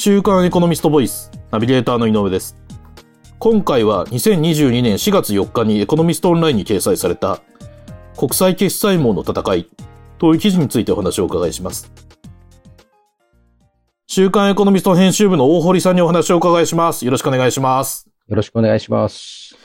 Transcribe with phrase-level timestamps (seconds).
[0.00, 2.56] 週刊エコノミストボイス、ナビゲーターの井上です。
[3.40, 7.40] 今回は2022年4月4日にエコノミストオンラインに掲載された
[8.16, 9.68] 国際決済網の戦い
[10.18, 11.90] という記事についてお話をお伺いします。
[14.06, 17.04] 週刊エコノミスト編集部の大堀さんにお話をお伺いします。
[17.04, 18.08] よろしくお願いします。
[18.28, 19.56] よろしくお願いします。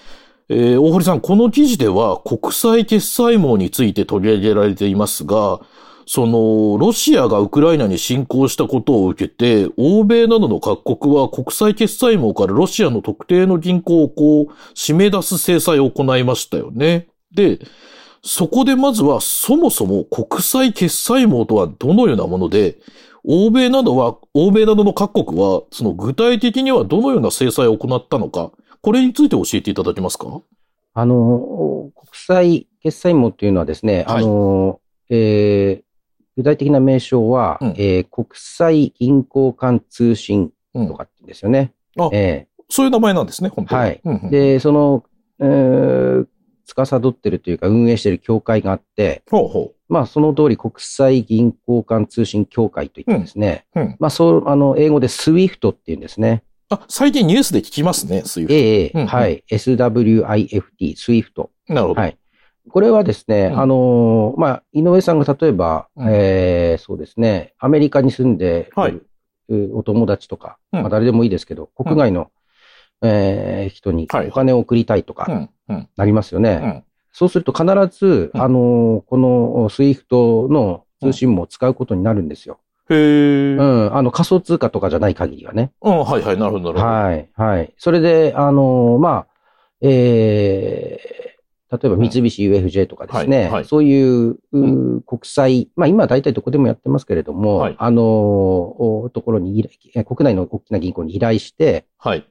[0.50, 5.60] えー大堀さん、この記事では国際決済網について取り上げられていますが、
[6.06, 17.08] その、ロシアがウクライナに侵攻したことを受けて、欧米などの各国は国際決済網からロシアの特定の銀行をこう、締め出す制裁を行いましたよね。
[17.34, 17.60] で、
[18.22, 22.78] そこでまずはそもそも国際決済網とはどのようなもので、
[23.26, 30.42] 欧米などは、欧米などの各国は、その具体的にはどのような制裁を行ったのか、これについて教えていただけますか？
[30.94, 35.84] あの、国際決済網っていうのはですね、はいあの、えー
[36.36, 41.74] 具体的な名称は、うんえー国際銀行間通信うんとかって言うんですよね。
[41.98, 43.82] あえそういう名前なんですね、本当に。
[43.82, 45.04] はいうんうんーで、その、
[45.40, 46.28] えー
[46.66, 53.82] 司ってるというか運営している協会があって、ほうほまあその通り国際銀行間通信協会といってですね、う。
[53.82, 53.96] うん。
[54.00, 56.44] まあそう、あの、英語で SWIFT っていうんですね。
[56.70, 58.52] あ、最近ニュースで聞きますね、そういう。
[58.52, 59.44] ええうんうんはい。
[59.52, 60.64] SWIFT、
[60.96, 61.50] SWIFT。
[61.68, 62.02] なるほど。
[62.02, 62.18] はい。
[62.70, 69.08] これはですね、うんあのーまあ、井上さんが例えば、うんえーそうですね、アメリカに住んでいる、
[69.50, 72.32] うお友達とか、うんまあ、誰でもいいですけど、国外の、
[73.02, 75.50] えー人にはいお金を送りたいとか、うん。
[75.70, 75.90] うん。
[75.98, 76.60] なりますよね。
[76.64, 76.84] うん。
[77.12, 77.66] そうすると必
[77.98, 82.60] ず、うんあのーこの SWIFTの通信網を使うことになるんですよ。
[82.90, 82.98] へえ。
[82.98, 83.86] ううん。
[83.88, 85.72] ん、あの仮想通貨とかじゃない限りはね。
[85.82, 86.86] はいはい、なるほど、なるほど。
[86.86, 87.74] はい、はい。
[87.78, 89.28] それで、あのーまあ、
[89.82, 91.23] えー
[91.74, 93.66] 例えば三菱 UFJ とかですね、はいはい。
[93.66, 97.76] そういうう国際、まあ今は大体どこでもやってますけれども、はい。
[97.80, 99.68] あのーおところに
[100.06, 102.28] 国内の大きな銀行に依頼して、はい。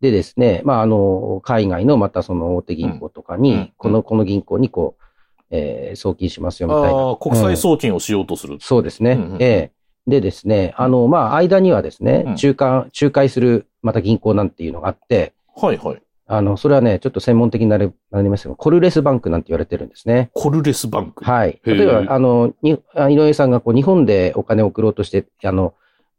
[0.00, 3.58] でですね、まああの、海外のまたその大手銀行とかに、うん。
[3.58, 3.72] うん。
[3.76, 5.04] この、この銀行にこう、
[5.50, 7.02] えー送金しますよみたいな。
[7.02, 8.56] ああ、国際送金をしようとする。
[8.60, 9.12] そうですね。
[9.12, 9.72] うんうんええ。
[10.06, 12.36] でですね、あの、まあ、間にはですね、うん。
[12.36, 16.02] 中間、仲介する、また銀行なんていうのがあって、はいはい。
[16.30, 20.30] あの、それはね、ちょっと専門的になりなりますけど、コルレスバンクなんて言われてるんですね。
[20.34, 21.24] コルレスバンク。
[21.24, 21.58] はい。
[21.64, 25.72] 例えば、あの、にあ井上さんがこう日本でお金を送ろうとして、あの、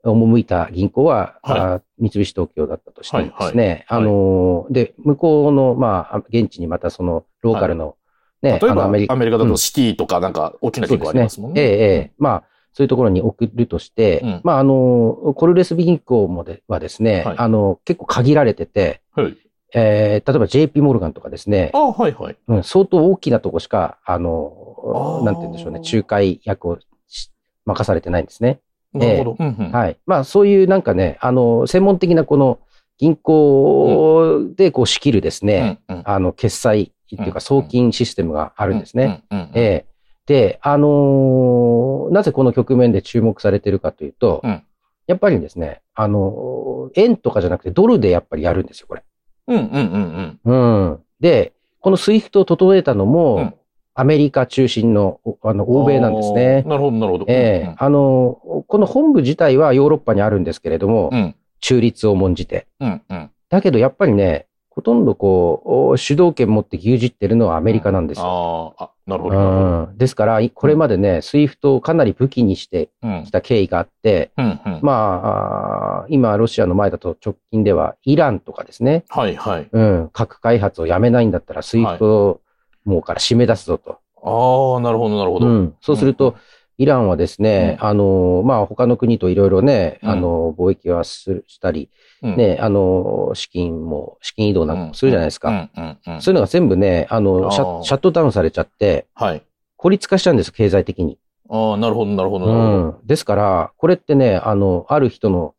[0.04, 1.60] 赴いた銀行は、はい。
[1.60, 3.86] あ三菱東京だったとしてもですね、はいはい。
[3.88, 7.96] あの、で、向こうの、まあ、現地にまたその、ローカルの、
[8.42, 9.50] ね、例えば、あのアメリカだうん。
[9.50, 11.62] とシティとかなんか大きな銀行ありますもんね。
[11.62, 12.44] ええ、ええ、まあ、
[12.74, 14.42] そういうところに送るとして、うん。
[14.44, 17.38] まあ、あの、コルレス銀行もではですね、はい。
[17.38, 19.38] あの、結構限られてて、はい。
[19.74, 22.38] えー例えば JP モルガンとかですねあ、あ、はいはい。
[22.48, 27.32] うん、相当大きなとこしか、ああの、ーなんて言うんでしょうね、仲介役をし
[27.66, 28.60] 任されてないんですね。
[28.94, 29.36] なるほど。
[29.40, 29.98] うんうんはい。
[30.06, 32.60] まあ、そういうなんかね、あの、専門的なこの
[32.98, 39.24] 銀行でこう仕切るですね、うんうんあの、決済っていううんか送金システムがあるんですね。。
[39.32, 39.86] ええ
[40.26, 44.64] で、あのーなぜこの局面で注目されてるかというと、うん
[45.08, 49.04] やっぱりですね、あのー円とかじゃなくてドルでやっぱりやるんですよ、これ。
[49.50, 50.90] うんうんうんうん。
[50.90, 51.00] うん。
[51.20, 53.54] で、この SWIFTを整えたのも、うん
[53.96, 56.64] アメリカ中心の、おあの、欧米なんですね。
[56.66, 57.26] なるほど、なるほど。
[57.28, 61.36] ええあの、この本部自体はヨーロッパにあるんですけれども、うん。
[61.60, 62.66] 中立を重んじて。
[62.80, 63.30] うんうん。
[63.50, 68.74] だけどやっぱりね、ほとんどこう、お主導権持って牛耳ってるのはアメリカなんですよ。
[68.78, 69.90] ああ、あ、なるほど。
[69.98, 74.80] ですから、いこれまでね、 SWIFTをかなり武器にしてうんきた経緯があって、うんうん。
[74.84, 79.68] まあ、今、ロシアの前だと直近では、イランとかですね、はいはい。
[79.72, 82.42] うん、核開発をやめないんだったら、 SWIFT
[82.86, 83.98] もうから締め出すぞと。
[84.22, 85.48] ああ、なるほど、なるほど。
[85.48, 86.36] うん、そうすると、
[86.80, 91.90] イランはですね、うあの、まあ、他の国といろいろね、うんあの、貿易はするしたり、
[92.24, 95.70] うん、ね、あの、資金も、資金移動なんかもするじゃないですか。
[95.76, 99.44] そういうのが全部ね、あの、シャシャットダウンされちゃって、はい。
[99.76, 101.20] 孤立化しちゃうんです、経済的に。
[101.50, 102.50] ああ、なるほど、なるほど、う。
[102.52, 102.96] ん。
[103.06, 105.56] ですから、これってね、あの、ある人の、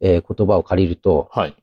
[0.00, 1.54] えー言葉を借りると、はい。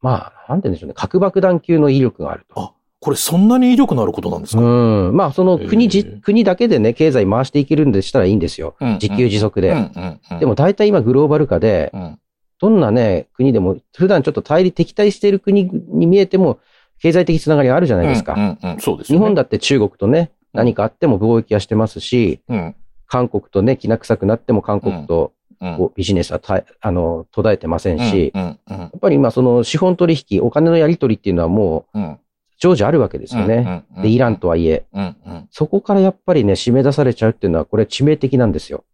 [0.00, 2.60] まあ、なんて言うんでしょうね、核爆弾級の威力があると。
[2.60, 2.72] あ、
[3.06, 4.62] これそんなに威力のあることなんですか？
[4.62, 5.16] うん。
[5.16, 8.74] まあ、その国じ、国だけでね、経済回していけるんでしたらいいんですよ。
[8.80, 9.70] うん自給自足で。
[9.70, 10.38] うんうんうん。
[10.40, 12.18] でも大体今グローバル化で、うん、
[12.58, 16.58] どんなね、国でも、普段ちょっと対立、敵対している国に見えても、
[17.00, 18.34] 経済的つながりがあるじゃないですか。
[18.34, 19.24] うんうんうん、そうですよね。
[19.24, 22.74] 日本だって中国とね、何かあっても貿易はしてますし、うん。
[23.06, 25.76] 韓国とね、きな臭くなっても韓国とうん。
[25.76, 32.18] こうビジネスはたあの途絶えてませんし、うんうんうんやっぱり今その資本取引、お金のやり取りっていうのはもううん。
[32.58, 33.84] 常時あるわけですよね。
[34.02, 35.48] で、イランとはいえ、うんうん。
[35.50, 38.84] そこからやっぱりね、締め出されちゃうっていうのは、これ致命的なんですよ。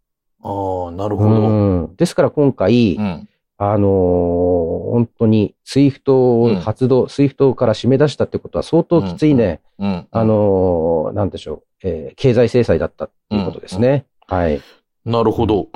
[0.43, 1.49] ああ、なるうほど。
[1.49, 1.97] ん。
[1.97, 3.29] ですから今回、うん。
[3.59, 10.07] あのー本当に、 SWIFTを発動、 SWIFTから締め出したってことは相当きついね、うん。
[10.11, 14.07] あのーなんでしょう、えー経済制裁だったっていうことですね。
[14.27, 14.61] はい。
[15.05, 15.69] なるほど。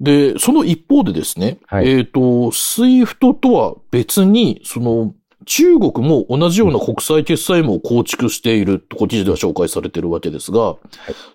[0.00, 5.14] で、その一方でですね、はいえっ、と、 SWIFTとは別に、その、
[5.46, 10.76] 中国も同じような国際決済網を構築していると、こう記事では紹介されているわけですが、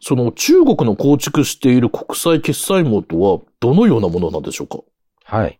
[0.01, 4.79] その中国の構築している国際決済網とは、どのようなものなんでしょうか？
[5.23, 5.59] はい。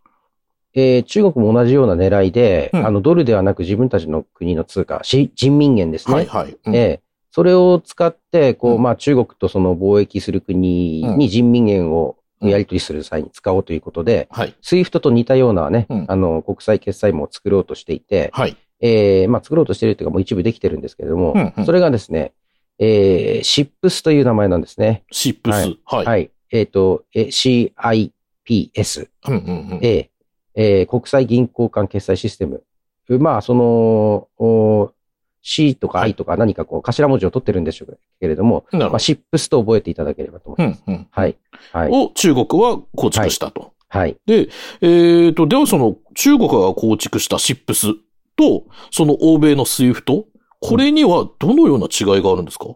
[0.74, 6.14] えー中国も同じような狙いで、うんあの、ドルではなく自分たちの国の通貨、し人民元ですね。
[6.14, 6.56] はいはい。
[6.66, 7.00] うんええ
[7.34, 14.54] それを使って、こう、うんまあ中国とその貿易する国に人民元をうんやり取りする際に使おうということで、はい。
[14.62, 18.56] SWIFTと似たようなね、うんあの、国際決済網を作ろうとしていて、はい。
[18.80, 22.32] えーまあ作ろうとしているというかもう一部できてるんですけれども、うんうんそれがですね、
[22.78, 25.04] えー CIPSという名前なんですね。
[25.12, 25.76] CIPS。
[25.84, 26.06] はい。
[26.06, 26.30] はい。
[26.50, 29.08] えっ、と、え CIPS。
[29.28, 30.08] うんうんうんえー
[30.54, 32.62] えー国際銀行間決済システム。
[33.08, 34.92] まあ、その、お
[35.42, 38.98] C とかはい I とか何かこう頭文字を取ってるんでしょうけれども、なるほどまあ、。
[39.00, 40.82] CIPSと覚えていただければと思います。
[40.86, 41.06] うんうん。
[41.10, 41.36] はい。
[41.72, 41.90] はい。
[41.90, 43.72] を中国は構築したと。
[43.88, 44.16] はい。
[44.26, 44.48] で、
[44.80, 47.88] えっ、と、ではその中国が構築した CIPS
[48.36, 50.26] と、その欧米の SWIFT、
[50.60, 52.68] これにはどのような違いがあるんですか？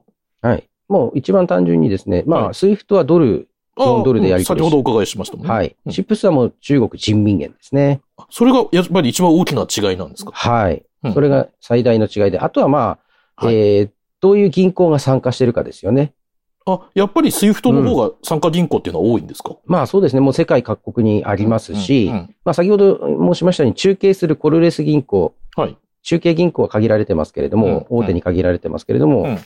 [0.42, 0.64] はい。
[0.88, 3.48] もう一番単純にですね、まあ、はい SWIFTはドル、
[3.78, 5.52] 4ドルでやり取り先ほどお伺いしましたもんね。
[5.52, 5.76] はい。
[5.86, 8.00] うん CIPSはもう中国人民元ですね。
[8.30, 10.32] それがやっぱり一番大きな違いなんですか？
[10.32, 10.82] はいうん。
[11.12, 12.98] それが最大の違いで、あとはま
[13.36, 13.54] あ、はい。
[13.54, 16.14] えーどういう銀行が参加してるかですよね。
[16.66, 22.98] あ、やっぱり SWIFTの方が参加銀行っていうのは多いんですか、まあそうですね、もう世界各国にありますし、うんうんまあ先ほど
[23.32, 25.76] 申しましたように中継するコルレス銀行、はい。
[26.02, 27.98] 中継銀行は限られてますけれども、うん。
[27.98, 29.38] 大手に限られてますけれども、うん。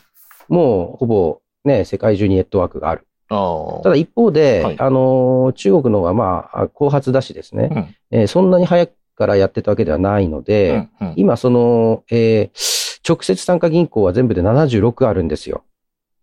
[0.49, 3.07] もうほぼね、世界中にネットワークがある。
[3.29, 3.83] ああ。
[3.83, 4.77] ただ一方で、はい。
[4.79, 7.97] あのー、中国の方がまあ、後発だしですね、うん。
[8.13, 15.65] えーそんなに早くからやってたわけではないので、うんうん今その、えー直接参加銀行は全部で76あるんですよ。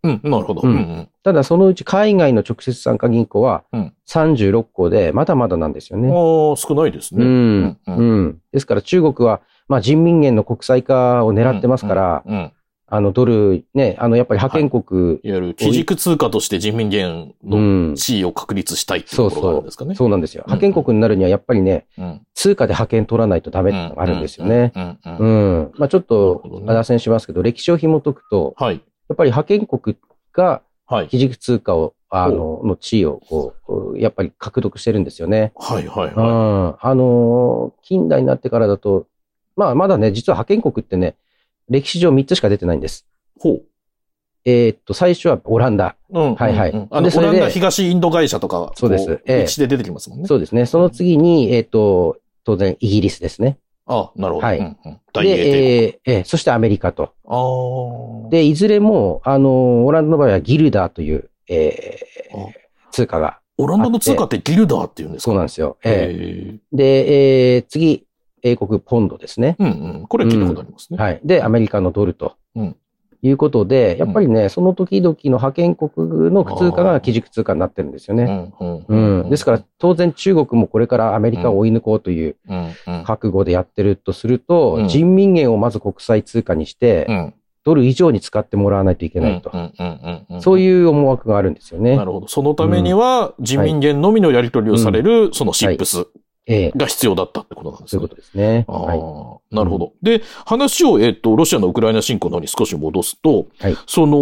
[0.03, 0.61] うん、なるほど。
[0.63, 6.07] うんうんうんただそのうち海外の直接参加銀行はうん36個で、まだまだなんですよね。
[6.07, 7.25] ああ、少ないですね。
[7.25, 7.77] うん。
[7.87, 8.41] うんうん。
[8.53, 12.37] ですから中国は、まあ人民元の国際化を狙ってますから、うん。
[12.37, 12.51] い
[12.89, 17.95] あのドル、ね、あのやっぱり派遣国、わゆる基軸通貨として人民元うのん。
[17.95, 19.93] 地位を確立したいっていうところがあるんですかね。
[19.95, 20.43] そうなんですよ。
[20.47, 22.21] うん派遣国になるにはやっぱりね、うん。
[22.33, 24.71] 通貨で派遣取らないとダメっていうのがあるんですよね。
[24.73, 24.83] うん。
[24.83, 25.71] うんううんん。
[25.77, 28.75] まあちょっとほど、ね脱線しますけど、歴史を紐解くと、はい。
[28.75, 29.97] やっぱり派遣国
[30.31, 31.09] がはい。
[31.09, 33.53] 基軸通貨を、あの、の地位を、こ
[33.93, 35.51] う、やっぱり獲得してるんですよね。
[35.57, 36.23] はい、はい、うん。
[36.23, 39.05] はあのー近代になってからだと、
[39.57, 41.17] まあまだね、実は派遣国ってね、
[41.69, 43.05] 歴史上3つしか出てないんです。
[43.37, 43.39] い。
[43.41, 43.63] ほう。
[44.45, 45.95] えーっと、最初はオランダ。
[46.09, 46.35] うん。
[46.35, 50.27] はいはいうんあの、オランダ東インド会社とか、そうです歴史で出てきますもんね。
[50.27, 50.65] そうですね。
[50.65, 53.57] その次に、えーっと、当然イギリスですね。
[53.89, 54.47] あなるほど。
[54.47, 57.13] はいうんうん大英帝えーえーそしてアメリカと。
[57.25, 58.29] ああ。
[58.29, 62.47] で、いずれも、あのーオランダの場合はギルダーという、えーあ
[62.91, 65.25] 通貨が、オランダの通貨ってギルダーっていうんですか？
[65.25, 65.77] そうなんですよ。
[65.83, 68.06] えええーで、えー次、
[68.43, 69.55] 英国ポンドですね。
[69.59, 69.69] うんう
[70.03, 70.05] ん。
[70.07, 70.97] これは聞いたことありますね。
[70.97, 71.19] はい。
[71.23, 72.35] で、アメリカのドルと。
[72.55, 72.75] うん
[73.23, 78.53] いうことで、やっぱりね、その時々の派遣国の通貨が基軸通貨になってるんですよね。
[78.59, 79.29] うんうんうん。
[79.29, 89.49] ですから、当然中国もこれからアメリカを追い抜こうといううんうん覚悟でやってるとすると、うん人民元をまず国際通貨にして、うんドル以上に使ってもらわないといけないと。
[89.53, 92.05] うんうんうんうんそういう思惑があるんですよねな。
[92.05, 92.27] るほど。
[92.27, 97.99] そのためには、人民元のみのやり取りをされる、その CIPS ええが必要だったってことなんですね。
[97.99, 98.65] そういうことですね。
[98.67, 98.99] あはい。
[98.99, 99.93] あ、なるほど。
[100.01, 104.17] で、話を、えっと、ロシアのウクライナ侵攻の方に少し戻すと、はいその、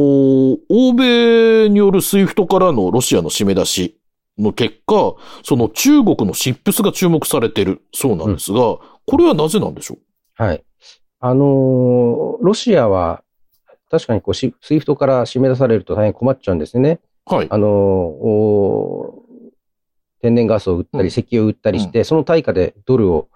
[0.69, 3.97] 欧米による SWIFT からのロシアの締め出し
[4.39, 9.97] の結果、その中国の CIPS が注目されてるそうなんですが、これはなぜなんでしょ
[10.35, 10.63] はい。
[11.19, 13.23] あのーロシアは、
[13.89, 16.99] 確かにこうシ、 SWIFTから締め出されると大変困っちゃうんですよね。
[17.31, 17.47] うはい。
[17.49, 19.24] あのーお
[20.25, 23.27] 天然ガスを売ったり、うん石油を売ったりして、その対価でドルを、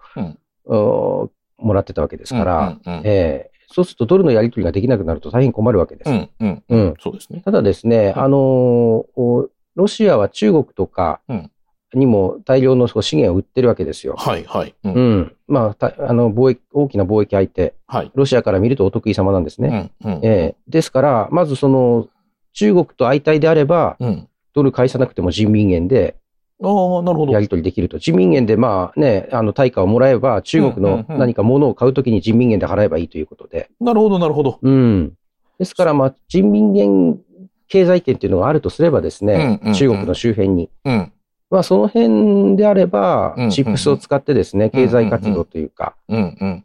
[0.65, 7.41] もらってたわけですから、ええそうするとドルのやり取りができなくなると大変困るわけです。
[7.43, 11.51] ただですね、うんあのーおロシアは中国とかうん
[11.93, 14.15] にも大量の資源を売ってるわけですよ。
[14.17, 14.75] はい、はい。
[14.83, 15.35] うんうん。
[15.47, 18.11] まあ、たあの、貿易、大きな貿易相手、はい。
[18.13, 19.69] ロシアから見るとお得意様なんですうね。
[19.69, 20.19] ん、うん。
[20.23, 22.07] ええですから、まずその、
[22.53, 24.27] 中国と相対であれば、うん。
[24.53, 26.15] ドル返さなくても人民元で
[26.61, 27.39] ああ、なるほどや。
[27.39, 27.99] り取りできると。
[27.99, 33.69] 人民元でまあね、あの対価をもらえば、中国の何か物を買うときに人民元で払えばいいということで。
[33.79, 34.59] なるほど、なるほど。
[34.61, 35.13] うん。
[35.57, 37.19] ですからまあ、人民元
[37.67, 40.69] 経済圏っていうのがあるとすればですね、うんうんうん中国の周辺に。
[40.85, 41.13] うん。
[41.49, 45.95] まあその辺であればチップスを使ってですね、経済活動というか。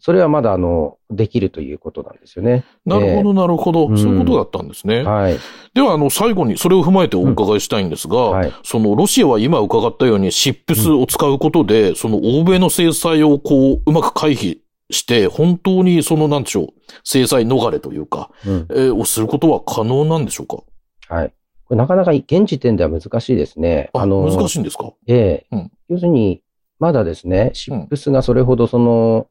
[0.00, 2.64] それはまだあの、できるということなんですよね。
[2.84, 5.02] なるほど、なるほど、うんそういうことだったんですね。
[5.02, 5.36] はい。
[5.72, 8.52] では、あの、最後にそれを踏まえてお伺いしたいんですが、はい。
[8.62, 14.58] その、ロシアは今伺ったように、シップスを使うことで、その、欧米の制裁をこう、うまく回避
[14.90, 16.66] して、本当にその、なんでしょう、
[17.04, 18.30] 制裁逃れというか、
[18.68, 21.14] をすることは可能なんでしょうか？
[21.14, 21.32] はい。
[21.74, 23.90] なかなか現時点では難しいですね。
[23.94, 24.92] あ、の、難しいんですか？
[25.06, 26.42] ええうん要するに、
[26.78, 29.28] まだですね、シップスがそれほどその、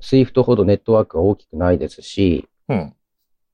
[0.00, 2.92] SWIFT ほどネットワークが大きくないですし、うん。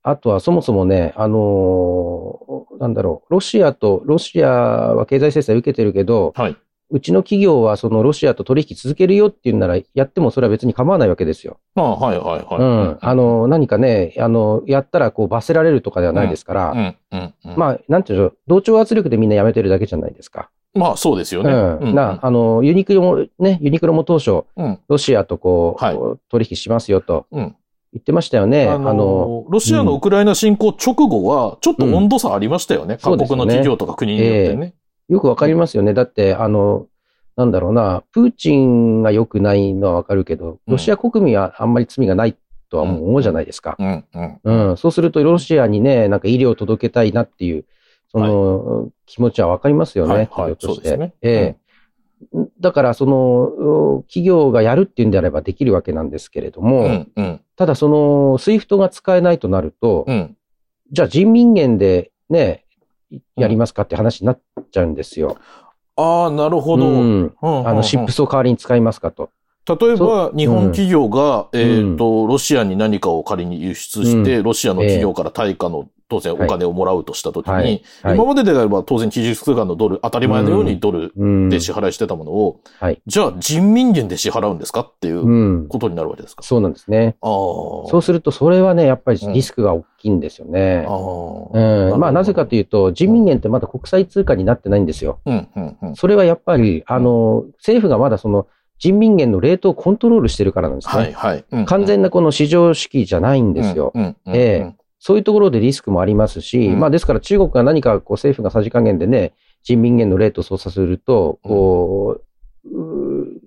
[0.02, 6.56] あとはそもそもね、あのーなんだろう、ロシアと、ロシアは経済制裁受けてるけど、はい。
[6.90, 11.58] うちの企業はそのロシアと取引続けるよっていうなら、やってもそれは別に構わないわけですよ。
[11.76, 12.60] あはいはいはい。
[12.60, 12.98] うん。
[13.00, 17.56] あ、の、何かね、あの、やったらこう罰せられるとかではないですから、うん、うん、うん。
[17.56, 20.50] まあ、なんていうんでしょう、同調圧力でみんなやめてるだけじゃないですか。
[20.74, 21.52] まあ、そうですよね。
[21.52, 21.94] うん。
[21.94, 24.78] な、あの、ユニクロもね、ユニクロも当初、うん。
[24.88, 27.56] ロシアとこう、はい取引しますよとうん。
[27.92, 28.68] 言ってましたよね。
[28.68, 34.74] あの、ロシアのウクライナ侵攻直後は、ちょっと温度差ありましたよね各国の企業とか国によってね。
[35.10, 35.92] よくわかりますよね。
[35.92, 36.86] だって、あの、
[37.36, 42.36] なんだろうな、プーチンが良くないのはわかるけど、ロシア国民はあんまり罪がない
[42.70, 43.76] とは思うじゃないですか。
[43.80, 44.68] うん、うん。
[44.70, 44.76] うん。
[44.76, 47.64] そうすると、ロシアにね、なんか医療を届けたいなっていう、
[48.12, 50.28] その、気持ちはわかりますよね。
[50.30, 50.56] はい
[50.98, 51.60] ねええ
[52.60, 60.36] だから、その、企業がやるっていうんであればできるわけなんですけれども、うん、うん、ただその、 SWIFT が使えないとなると、うん。
[60.92, 62.66] じゃあ人民元でね、
[63.36, 64.40] やりますかって話になっ
[64.70, 65.36] ちゃうんですよ。
[65.96, 66.86] ああ、なるほど。
[66.86, 67.34] ううんん。
[67.42, 69.30] あの、シップスを代わりに使いますかと。
[69.66, 77.64] 例えば、日本企業が、うんえっと、ロシアに何かを仮に輸出して、うロシアの企業から対価の、当然お金をもらうとしたときに、はい
[78.02, 81.48] はい今までであれば当然基準通貨のドル、当たり前のようにドルうん。
[81.48, 85.68] で支払いしてたものを、はいじゃあ人民元で支払うんですかっていううん。
[85.68, 86.42] ことになるわけですか？
[86.42, 87.16] そうなんですね。
[87.22, 90.86] そうすると、それはね、やっぱりリスクが大きいんですよね。
[90.88, 91.96] あ。
[91.96, 95.20] まあ、なぜかというと、人民元ってまだ国際通貨になってないんですよ。
[95.26, 95.96] うん、うん、うん。
[95.96, 98.46] それはやっぱり、あの、政府がまだその、
[98.78, 101.02] 人民元のレートをコントロールしてるからなんですね。
[101.02, 101.44] はい、はい。
[101.52, 103.92] うん完全なこの市場式じゃないんですよ。
[103.94, 106.78] うん、うんうんええそういうところでリスクもありますし、うん。
[106.78, 112.20] まあですから中国が何かこう政府がさじ加減でね、人民元のレートを操作すると、こ
[112.64, 113.40] う、うー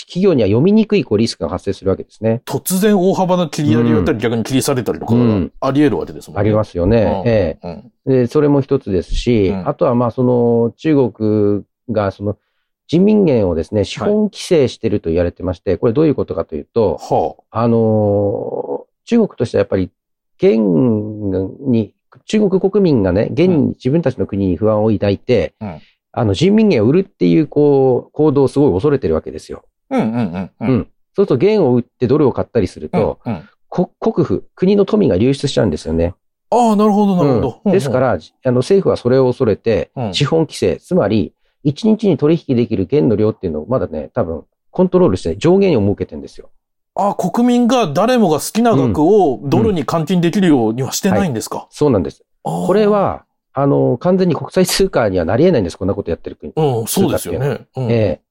[0.00, 2.42] 企業には読みにくいこうリスクが発生するわけですね。
[2.44, 5.14] 突然大幅な切り上げだったり、逆に切りされたりとか
[5.60, 6.40] あり得るわけですもんね。
[6.40, 7.22] ありますよね。
[7.26, 7.82] ええ。
[8.06, 9.68] で、それも一つですし、うん。
[9.68, 12.38] あとはまあその中国がその
[12.86, 19.90] 人民元をですね、資本規制してると言われてまして、これどういうことかというと、はあのー中国としてはやっぱり、
[20.38, 25.80] 元に、中国国民がね、元に自分たちの国に不安を抱いて、うん
[26.12, 29.64] あの、人民元を売るっていう、こう、行動をすごい恐れてるわけですよ。
[29.90, 29.98] あ。
[29.98, 30.68] うんうんうん。
[30.68, 30.88] うん。
[31.14, 36.14] そうすると元を売ってドルを買ったりすると、うんうん国府、国の富が流出しちゃうんですよね。
[36.50, 37.60] ああ、なるほど、なるほど。
[37.66, 41.34] うんですか、ら、あの、政府はそれを恐れて、資本規制、つまり、
[41.66, 46.50] 1日に取引できる元の量っていうのをまだね、多分、コントロールして上限を設けてるんですよ。
[46.98, 52.24] ああ、国民が誰もが好きな額をドルに換金できるようにはしてないんですか、そうなんです。
[52.42, 56.52] これ、は、あの、完全に国際通貨にはなり得ないんです、こんなことやってる国。
[56.56, 57.66] うん、そうですよね。
[57.76, 58.28] うんええ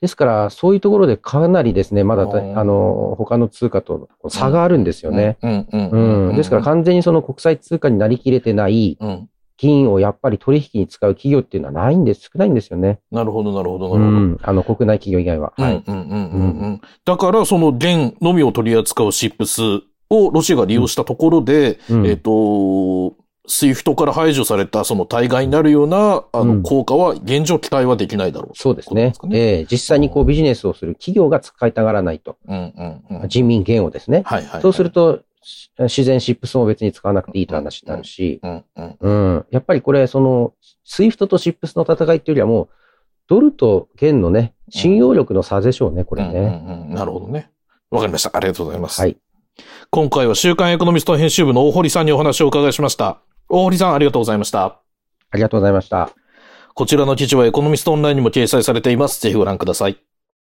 [0.00, 5.36] ですから、そういうところでかなりですね、まだあの、他の通貨と差があるんですよね。
[5.42, 6.36] うんうんうん。
[6.36, 9.28] ですから、完全にその国際通貨になりきれてないうん。
[9.60, 13.00] 銀をやっぱり取引に使う企業っていうのはないんです、少ないんですよね。
[13.12, 14.18] なるほど、なるほど、うなるほど。
[14.26, 14.38] ん。
[14.42, 15.52] あの、国内企業以外は。
[15.56, 15.84] はい。
[15.86, 16.80] うんうんうんうんうん。
[17.04, 19.60] だから、その元のみを取り扱う CIPS
[20.08, 28.56] をロシアが利用したところで、うんえっと、 SWIFTから排除されたその代替になるような、あの、うん効果は現状期待はできないだろう。
[28.56, 29.12] そうですね。
[29.14, 32.38] すかええ実際にこうビジネスをする企業が使いたがらないと。
[32.48, 32.72] うん
[33.10, 33.28] うんうん。
[33.28, 34.22] 人民元をですね。
[34.24, 34.62] はいはい。
[34.62, 35.22] そうすると、し
[35.78, 38.96] 自然 CIPSも別に使わなくていいと話になるし、うんうん。
[39.00, 39.46] うん。
[39.50, 40.52] やっぱりこれ、その、
[40.84, 42.68] SWIFTと CIPSの戦いっていうよりはもう、
[43.26, 46.38] ドルと元のね、信用力の差でしょうね、これね。
[46.38, 47.50] うんうんうんなるほどね。
[47.90, 48.30] わかりました。
[48.36, 49.00] ありがとうございます。
[49.00, 49.16] はい。
[49.90, 53.20] 今回は週刊エコノミスト編集部の大堀さんにお話をお伺いしました。
[53.48, 54.80] 大堀さん、ありがとうございました。
[55.30, 56.10] ありがとうございました。
[56.74, 59.20] こちらの記事はエコノミストオンラインにも掲載されています。
[59.20, 60.09] ぜひご覧ください。